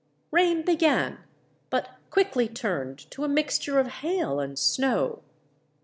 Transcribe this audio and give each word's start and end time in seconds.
Rain 0.31 0.63
began, 0.63 1.19
but 1.69 1.91
quickly 2.09 2.47
turned 2.47 2.97
to 3.11 3.23
a 3.23 3.27
mixture 3.29 3.77
of 3.79 3.85
hail 4.01 4.39
and 4.39 4.57
snow. 4.57 5.21